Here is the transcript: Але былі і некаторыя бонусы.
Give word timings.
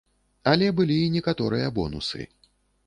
Але 0.51 0.69
былі 0.79 0.97
і 1.03 1.13
некаторыя 1.19 1.71
бонусы. 1.81 2.29